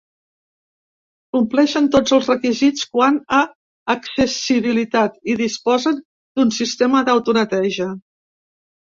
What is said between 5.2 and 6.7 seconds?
i disposen d’un